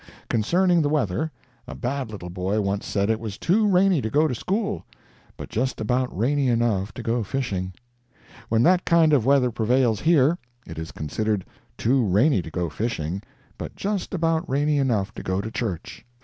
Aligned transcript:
Concerning 0.31 0.81
the 0.81 0.89
weather, 0.89 1.29
a 1.67 1.75
bad 1.75 2.09
little 2.09 2.31
boy 2.31 2.59
once 2.59 2.87
said 2.87 3.07
it 3.07 3.19
was 3.19 3.37
too 3.37 3.67
rainy 3.67 4.01
to 4.01 4.09
go 4.09 4.27
to 4.27 4.33
school, 4.33 4.83
but 5.37 5.47
just 5.47 5.79
about 5.79 6.09
rainy 6.17 6.47
enough 6.47 6.91
to 6.91 7.03
go 7.03 7.21
fishing. 7.21 7.71
When 8.49 8.63
that 8.63 8.83
kind 8.83 9.13
of 9.13 9.27
weather 9.27 9.51
prevails 9.51 9.99
here, 10.01 10.39
it 10.65 10.79
is 10.79 10.91
considered 10.91 11.45
too 11.77 12.03
rainy 12.03 12.41
to 12.41 12.49
go 12.49 12.67
fishing, 12.67 13.21
but 13.59 13.75
just 13.75 14.15
about 14.15 14.43
rainy 14.49 14.79
enough 14.79 15.13
to 15.13 15.21
go 15.21 15.39
to 15.39 15.51
church. 15.51 16.03